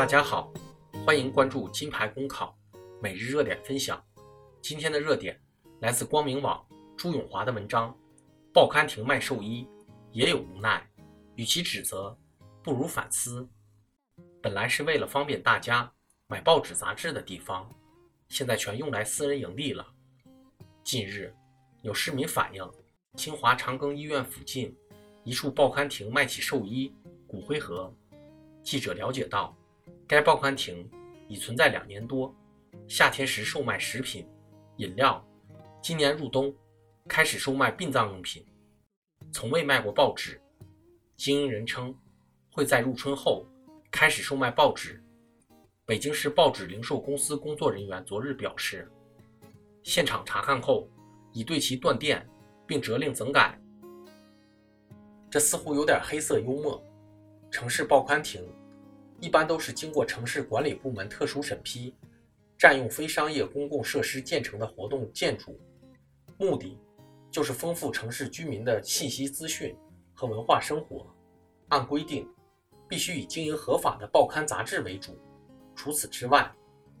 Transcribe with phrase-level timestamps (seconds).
[0.00, 0.50] 大家好，
[1.04, 2.58] 欢迎关注金牌公考
[3.02, 4.02] 每日热点分享。
[4.62, 5.38] 今天的热点
[5.82, 6.66] 来自光明网
[6.96, 7.94] 朱永华的文章：
[8.50, 9.68] 报刊亭卖寿衣
[10.10, 10.82] 也有无奈，
[11.34, 12.16] 与其指责，
[12.62, 13.46] 不如反思。
[14.40, 15.92] 本来是为了方便大家
[16.28, 17.70] 买报纸杂志的地方，
[18.30, 19.86] 现在全用来私人盈利了。
[20.82, 21.30] 近日，
[21.82, 22.66] 有市民反映，
[23.16, 24.74] 清华长庚医院附近
[25.24, 26.90] 一处报刊亭卖起寿衣、
[27.26, 27.94] 骨灰盒。
[28.62, 29.54] 记者了解到。
[30.06, 30.88] 该报刊亭
[31.28, 32.34] 已存在两年多，
[32.88, 34.28] 夏天时售卖食品、
[34.76, 35.24] 饮料，
[35.82, 36.54] 今年入冬
[37.08, 38.44] 开始售卖殡葬用品，
[39.32, 40.40] 从未卖过报纸。
[41.16, 41.94] 经营人称
[42.50, 43.46] 会在入春后
[43.90, 45.02] 开始售卖报纸。
[45.84, 48.90] 北京市报纸零售公司工作人员昨日表示，
[49.82, 50.88] 现场查看后
[51.32, 52.26] 已对其断电
[52.66, 53.60] 并责令整改。
[55.30, 56.82] 这似乎有点黑色幽默。
[57.50, 58.44] 城市报刊亭。
[59.20, 61.94] 一般都是经过城市管理部门特殊审批，
[62.58, 65.60] 占用非商业公共设施建成的活动建筑，
[66.38, 66.78] 目的
[67.30, 69.76] 就是丰富城市居民的信息资讯
[70.14, 71.06] 和文化生活。
[71.68, 72.26] 按规定，
[72.88, 75.16] 必须以经营合法的报刊杂志为主，
[75.76, 76.50] 除此之外，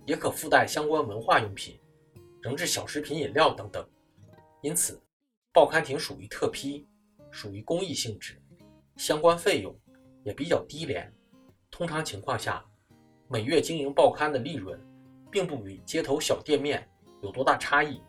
[0.04, 1.80] 也可附带相关文化用品、
[2.42, 3.84] 仍制小食品饮料等等。
[4.62, 5.00] 因此，
[5.52, 6.86] 报刊亭属于特批，
[7.30, 8.40] 属于公益性质，
[8.96, 9.74] 相关费用
[10.22, 11.10] 也比较低廉。
[11.70, 12.64] 通常情况下，
[13.28, 14.78] 每月经营报刊的利润，
[15.30, 16.86] 并不与街头小店面
[17.22, 18.02] 有多大差异。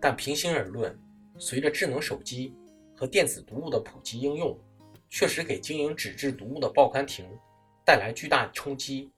[0.00, 0.98] 但平心而论，
[1.38, 2.54] 随着智能手机
[2.94, 4.58] 和电子读物的普及应用，
[5.08, 7.24] 确实给经营纸质读物的报刊亭
[7.86, 9.10] 带来巨大冲击。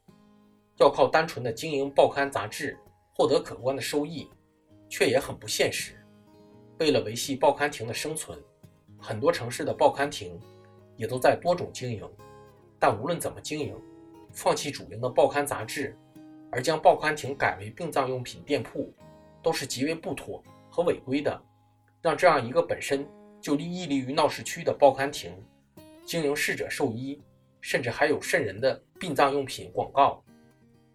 [0.77, 2.79] 要靠单纯的经营报刊杂志
[3.15, 4.29] 获得可观的收益，
[4.89, 5.95] 却也很不现实。
[6.79, 8.39] 为了维系报刊亭的生存，
[8.99, 10.39] 很多城市的报刊亭
[10.97, 12.09] 也都在多种经营。
[12.87, 13.75] 但无论怎么经营，
[14.31, 15.97] 放弃主营的报刊杂志，
[16.53, 18.93] 而将报刊亭改为殡葬用品店铺，
[19.43, 21.43] 都是极为不妥和违规的。
[22.03, 23.09] 让这样一个本身
[23.41, 25.33] 就屹立于闹市区的报刊亭，
[26.05, 27.19] 经营逝者寿衣，
[27.63, 30.23] 甚至还有渗人的殡葬用品广告，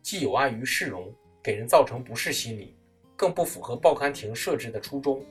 [0.04, 1.12] 既有碍于市容，
[1.42, 2.78] 给人造成不适心理，
[3.16, 5.26] 更不符合报刊亭设置的初衷。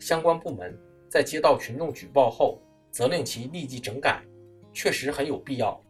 [0.00, 0.76] 相关部门
[1.08, 4.20] 在接到群众举报后，责令其立即整改，
[4.72, 5.80] 确实很有必要。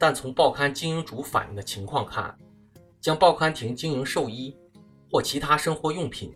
[0.00, 2.34] 但从报刊经营主反映的情况看，
[3.02, 4.56] 将报刊亭经营寿衣
[5.10, 6.34] 或其他生活用品，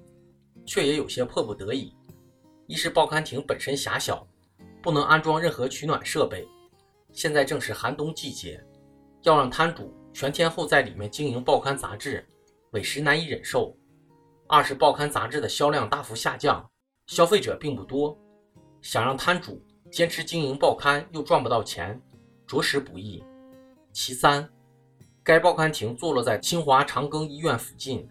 [0.67, 1.97] 却也有些迫不得已。
[2.67, 4.27] 一是报刊亭本身狭小，
[4.83, 6.47] 不能安装任何取暖设备；
[7.11, 8.63] 现在正是寒冬季节，
[9.23, 12.23] 要让摊主全天候在里面经营报刊杂志，
[12.73, 13.75] 委实难以忍受。
[14.47, 16.71] 二是报刊杂志的销量大幅下降，
[17.07, 18.15] 消费者并不多，
[18.83, 21.99] 想让摊主坚持经营报刊又赚不到钱，
[22.47, 23.25] 着实不易。
[23.95, 24.47] 其三，
[25.23, 28.07] 该报刊亭坐落在清华长庚医院附近，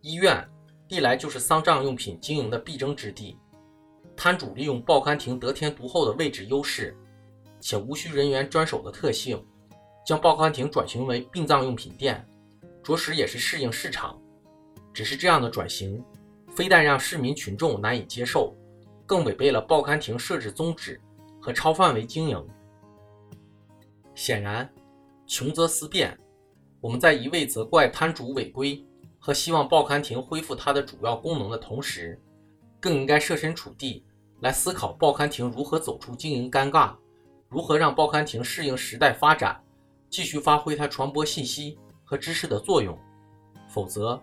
[0.00, 0.44] 医院
[0.88, 3.38] 历来就是丧葬用品经营的必争之地。
[4.16, 6.96] 摊主利用报刊亭得天独厚的位置优势，
[7.60, 9.40] 且无需人员专守的特性，
[10.04, 12.26] 将报刊亭转型为殡葬用品店，
[12.82, 14.20] 着实也是适应市场。
[14.92, 16.04] 只是这样的转型，
[16.56, 18.52] 非但让市民群众难以接受，
[19.06, 21.00] 更违背了报刊亭设置宗旨
[21.40, 22.48] 和超范围经营。
[24.16, 24.68] 显然。
[25.26, 26.16] 穷则思变，
[26.80, 28.84] 我们在一味责怪摊主违规
[29.18, 32.20] 和希望报刊亭恢复它的主要功能的同时，
[32.78, 34.04] 更应该设身处地
[34.40, 36.94] 来思考报刊亭如何走出经营尴尬，
[37.48, 39.58] 如何让报刊亭适应时代发展，
[40.10, 42.98] 继续发挥它传播信息和知识的作用。
[43.66, 44.22] 否则，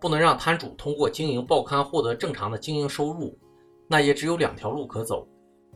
[0.00, 3.38] 不能让摊主通过经营报刊获得正常的经营收入，
[3.86, 5.26] 那也只有两条路可走：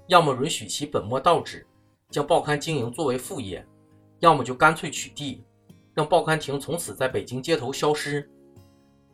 [0.09, 1.65] 要么允许其本末倒置，
[2.11, 3.65] 将报刊经营作为副业。
[4.21, 5.41] 要么就干脆取缔，
[5.93, 8.29] 让报刊亭从此在北京街头消失。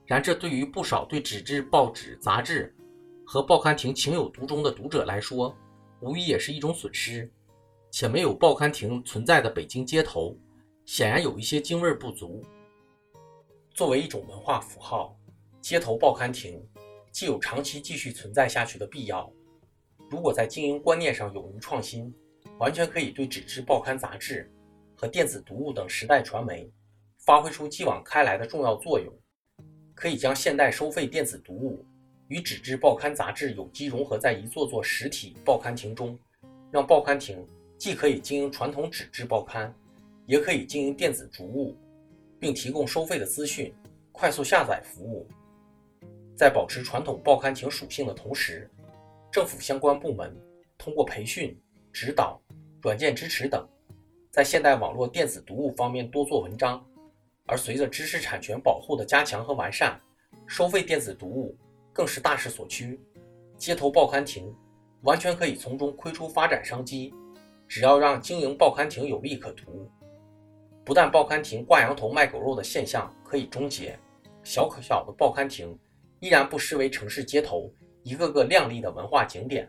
[0.06, 2.74] 然这对于不少对纸质报纸、杂志
[3.24, 5.56] 和报刊亭情有独钟的读者来说，
[6.00, 7.30] 无疑也是一种损失。
[7.92, 10.36] 且没有报刊亭存在的北京街头，
[10.84, 12.40] 显然有一些京味不足。
[13.72, 15.16] 作为一种文化符号，
[15.60, 16.64] 街头报刊亭
[17.10, 19.28] 既有长期继续存在下去的必要，
[20.08, 22.14] 如果在经营观念上勇于创新，
[22.58, 24.48] 完全可以对纸质报刊杂志。
[25.00, 26.70] 和电子读物等时代传媒
[27.16, 29.10] 发挥出继往开来的重要作用，
[29.94, 31.82] 可以将现代收费电子读物
[32.28, 36.18] 与纸质报刊杂志有机融合在一座座实体报刊亭中，
[36.70, 37.42] 让报刊亭
[37.78, 39.74] 既可以经营传统纸质报刊，
[40.26, 41.74] 也可以经营电子读物，
[42.38, 43.72] 并提供收费的资讯、
[44.12, 45.26] 快速下载服务。
[46.36, 48.70] 在保持传统报刊亭属性的同时，
[49.32, 50.36] 政府相关部门
[50.76, 51.58] 通过培训、
[51.90, 52.38] 指导、
[52.82, 53.66] 软件支持等。
[54.30, 56.80] 在现代网络电子读物方面多做文章，
[57.46, 60.00] 而随着知识产权保护的加强和完善，
[60.46, 61.56] 收费电子读物
[61.92, 63.00] 更是大势所趋。
[63.56, 64.54] 街头报刊亭
[65.02, 67.12] 完全可以从中窥出发展商机，
[67.66, 69.90] 只要让经营报刊亭有利可图，
[70.84, 73.98] 不但报刊亭挂羊头卖狗肉的现象可以终结，
[74.44, 75.76] 小可小的报刊亭
[76.20, 77.68] 依然不失为城市街头
[78.04, 79.68] 一个个亮丽的文化景点。